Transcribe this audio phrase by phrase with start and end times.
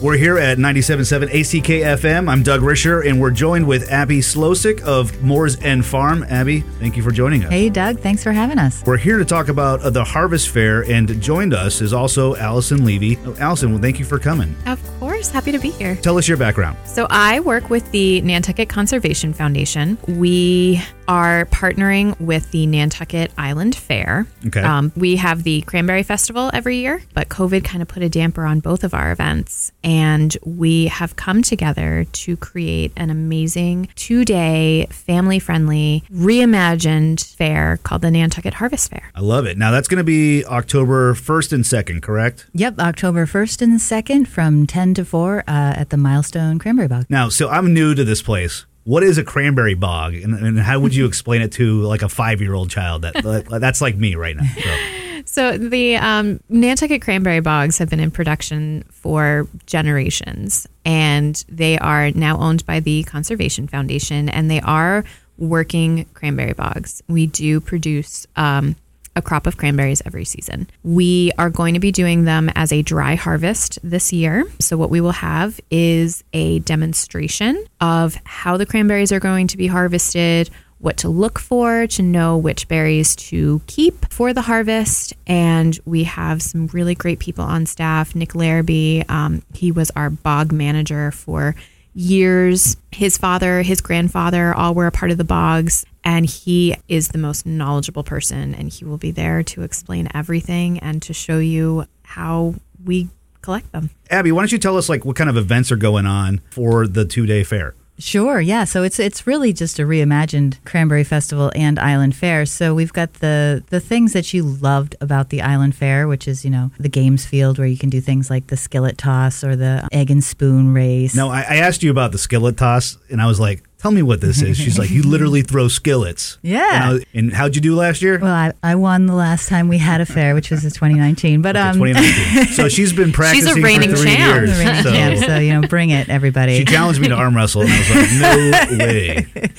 [0.00, 2.30] We're here at 97.7 ACK FM.
[2.30, 6.24] I'm Doug Risher, and we're joined with Abby Slosick of Moore's End Farm.
[6.30, 7.50] Abby, thank you for joining us.
[7.50, 8.00] Hey, Doug.
[8.00, 8.82] Thanks for having us.
[8.86, 12.82] We're here to talk about uh, the Harvest Fair, and joined us is also Allison
[12.82, 13.18] Levy.
[13.26, 14.56] Oh, Allison, well, thank you for coming.
[14.64, 15.96] Of course, happy to be here.
[15.96, 16.78] Tell us your background.
[16.86, 19.98] So, I work with the Nantucket Conservation Foundation.
[20.08, 24.28] We are partnering with the Nantucket Island Fair.
[24.46, 24.60] Okay.
[24.60, 28.44] Um, we have the Cranberry Festival every year, but COVID kind of put a damper
[28.44, 29.72] on both of our events.
[29.82, 37.80] And we have come together to create an amazing two day, family friendly, reimagined fair
[37.82, 39.10] called the Nantucket Harvest Fair.
[39.12, 39.58] I love it.
[39.58, 42.46] Now, that's going to be October 1st and 2nd, correct?
[42.54, 47.06] Yep, October 1st and 2nd from 10 to 4 uh, at the Milestone Cranberry Bog.
[47.08, 48.64] Now, so I'm new to this place.
[48.90, 52.08] What is a cranberry bog, and, and how would you explain it to like a
[52.08, 53.02] five year old child?
[53.02, 54.44] That that's like me right now.
[54.44, 54.70] So.
[55.26, 62.10] So the um, Nantucket cranberry bogs have been in production for generations, and they are
[62.12, 65.04] now owned by the Conservation Foundation, and they are
[65.36, 67.02] working cranberry bogs.
[67.06, 68.74] We do produce um,
[69.16, 70.68] a crop of cranberries every season.
[70.82, 74.44] We are going to be doing them as a dry harvest this year.
[74.58, 79.56] So, what we will have is a demonstration of how the cranberries are going to
[79.56, 85.12] be harvested, what to look for to know which berries to keep for the harvest.
[85.26, 88.14] And we have some really great people on staff.
[88.14, 91.54] Nick Larrabee, um, he was our bog manager for
[91.94, 92.76] years.
[92.92, 95.84] His father, his grandfather, all were a part of the bogs.
[96.02, 100.78] And he is the most knowledgeable person, and he will be there to explain everything
[100.78, 103.08] and to show you how we
[103.42, 103.90] collect them.
[104.10, 106.86] Abby, why don't you tell us like what kind of events are going on for
[106.86, 107.74] the two day fair?
[108.00, 108.64] Sure, yeah.
[108.64, 112.46] So it's it's really just a reimagined Cranberry Festival and Island Fair.
[112.46, 116.44] So we've got the the things that you loved about the Island Fair, which is
[116.44, 119.54] you know the games field where you can do things like the skillet toss or
[119.54, 121.14] the egg and spoon race.
[121.14, 124.02] No, I, I asked you about the skillet toss, and I was like, tell me
[124.02, 124.56] what this is.
[124.58, 126.38] She's like, you literally throw skillets.
[126.50, 126.90] Yeah.
[126.90, 128.18] And, I and how'd you do last year?
[128.18, 131.42] Well, I, I won the last time we had a fair, which was in 2019.
[131.42, 132.46] But Okay, um, 2019.
[132.54, 134.34] So she's been practicing reigning for three champ.
[134.46, 134.58] years.
[134.58, 136.58] reigning so champ, so you know, bring it, everybody.
[136.58, 139.50] she challenged me to arm wrestle, and I was like, no way.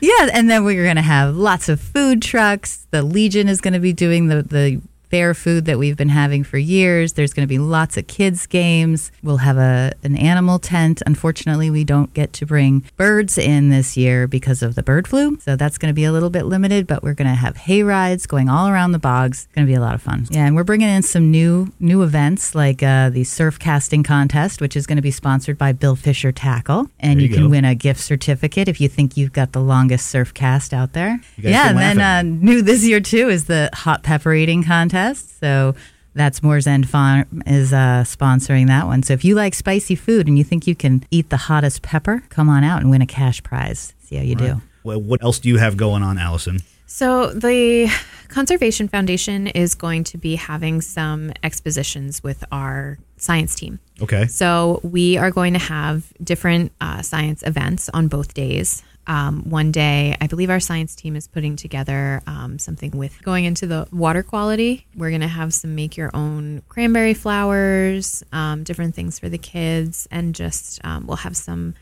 [0.00, 2.86] Yeah, and then we're going to have lots of food trucks.
[2.90, 4.80] The Legion is going to be doing the the
[5.10, 7.14] fair food that we've been having for years.
[7.14, 9.12] There's going to be lots of kids games.
[9.22, 11.02] We'll have a an animal tent.
[11.06, 15.38] Unfortunately, we don't get to bring birds in this year because of the bird flu.
[15.40, 17.82] So that's going to be a little bit limited, but we're going to have hay
[17.82, 19.44] rides going all around the bogs.
[19.44, 20.26] It's going to be a lot of fun.
[20.30, 24.60] Yeah, and we're bringing in some new new events like uh, the surf casting contest,
[24.60, 27.50] which is going to be sponsored by Bill Fisher Tackle, and you, you can go.
[27.50, 31.20] win a gift certificate if you think you've got the longest surf cast out there.
[31.38, 34.95] Yeah, and then uh, new this year too is the hot pepper eating contest.
[35.38, 35.74] So
[36.14, 39.02] that's Moore's End Farm is uh, sponsoring that one.
[39.02, 42.22] So if you like spicy food and you think you can eat the hottest pepper,
[42.30, 43.94] come on out and win a cash prize.
[44.00, 44.62] See how you do.
[44.82, 46.60] Well, what else do you have going on, Allison?
[46.86, 47.90] So, the
[48.28, 53.80] Conservation Foundation is going to be having some expositions with our science team.
[54.00, 54.26] Okay.
[54.28, 58.84] So, we are going to have different uh, science events on both days.
[59.06, 63.44] Um, one day, I believe our science team is putting together um, something with going
[63.44, 64.86] into the water quality.
[64.96, 69.38] We're going to have some make your own cranberry flowers, um, different things for the
[69.38, 71.74] kids, and just um, we'll have some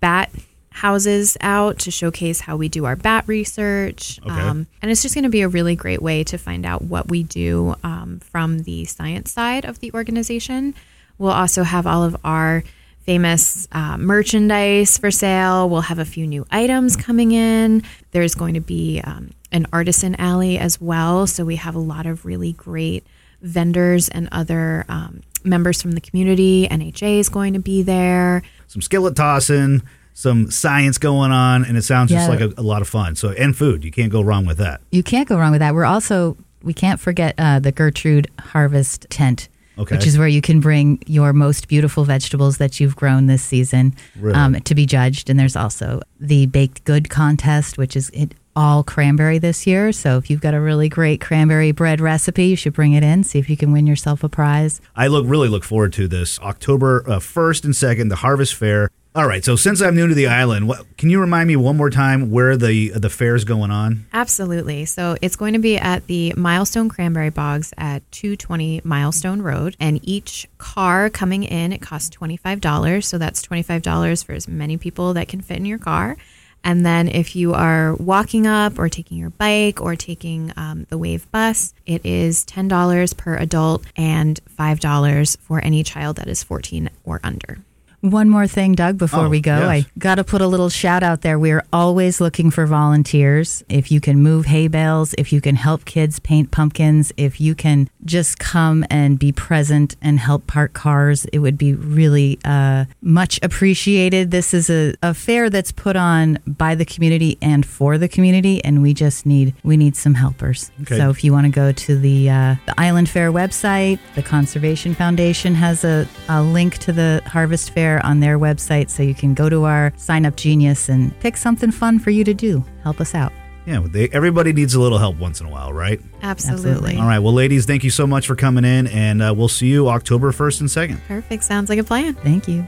[0.00, 0.30] bat
[0.70, 4.18] houses out to showcase how we do our bat research.
[4.22, 4.30] Okay.
[4.30, 7.08] Um, and it's just going to be a really great way to find out what
[7.10, 10.74] we do um, from the science side of the organization.
[11.18, 12.64] We'll also have all of our
[13.04, 15.68] famous uh, merchandise for sale.
[15.68, 17.82] We'll have a few new items coming in.
[18.12, 21.26] There's going to be um, an artisan alley as well.
[21.26, 23.06] So we have a lot of really great
[23.40, 26.68] vendors and other um, members from the community.
[26.68, 28.42] NHA is going to be there.
[28.68, 29.82] Some skillet tossing,
[30.14, 33.16] some science going on, and it sounds just like a, a lot of fun.
[33.16, 33.84] So, and food.
[33.84, 34.80] You can't go wrong with that.
[34.90, 35.74] You can't go wrong with that.
[35.74, 39.48] We're also we can't forget uh, the Gertrude Harvest Tent.
[39.78, 39.96] Okay.
[39.96, 43.94] Which is where you can bring your most beautiful vegetables that you've grown this season
[44.18, 44.34] Really?
[44.34, 45.30] um, to be judged.
[45.30, 49.92] And there's also the baked good contest, which is it all cranberry this year.
[49.92, 53.24] So if you've got a really great cranberry bread recipe, you should bring it in.
[53.24, 54.80] See if you can win yourself a prize.
[54.94, 58.90] I look really look forward to this October uh, first and second, the Harvest Fair.
[59.14, 59.44] All right.
[59.44, 62.30] So, since I'm new to the island, what, can you remind me one more time
[62.30, 64.06] where the the fair's going on?
[64.14, 64.86] Absolutely.
[64.86, 69.76] So it's going to be at the Milestone Cranberry Bogs at 220 Milestone Road.
[69.78, 73.04] And each car coming in, it costs $25.
[73.04, 76.16] So that's $25 for as many people that can fit in your car.
[76.64, 80.96] And then if you are walking up or taking your bike or taking um, the
[80.96, 86.88] Wave bus, it is $10 per adult and $5 for any child that is 14
[87.04, 87.58] or under.
[88.02, 89.56] One more thing, Doug, before Oh, we go.
[89.58, 89.68] yes.
[89.68, 91.38] I got to put a little shout out there.
[91.38, 93.62] We are always looking for volunteers.
[93.68, 97.54] If you can move hay bales, if you can help kids paint pumpkins, if you
[97.54, 102.86] can just come and be present and help park cars, it would be really uh,
[103.02, 104.32] much appreciated.
[104.32, 108.64] This is a, a fair that's put on by the community and for the community,
[108.64, 110.72] and we just need we need some helpers.
[110.82, 110.96] Okay.
[110.98, 114.92] So if you want to go to the uh, the Island Fair website, the Conservation
[114.92, 119.34] Foundation has a, a link to the Harvest Fair on their website, so you can
[119.34, 122.64] go to our Sign Up Genius and pick something fun for you to do.
[122.82, 123.32] Help us out.
[123.66, 126.00] Yeah, they, everybody needs a little help once in a while, right?
[126.22, 126.70] Absolutely.
[126.70, 126.96] Absolutely.
[126.96, 127.20] All right.
[127.20, 130.32] Well, ladies, thank you so much for coming in, and uh, we'll see you October
[130.32, 131.06] 1st and 2nd.
[131.06, 131.44] Perfect.
[131.44, 132.14] Sounds like a plan.
[132.14, 132.66] Thank you.